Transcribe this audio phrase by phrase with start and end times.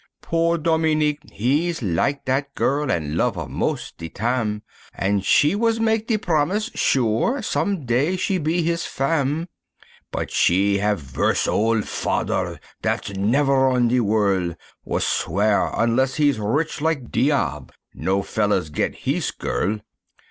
[0.23, 4.63] Poor Dominique he's lak dat girl, an' love her mos' de tam,
[4.95, 9.47] An' she was mak' de promise sure some day she be his famme,
[10.09, 16.39] But she have worse ole fader dat's never on de worl', Was swear onless he's
[16.39, 19.81] riche lak diable, no feller's get hees girl.